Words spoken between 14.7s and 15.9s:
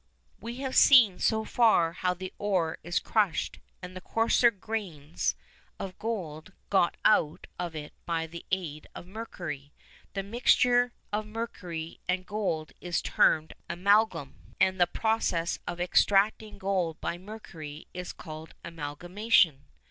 the process of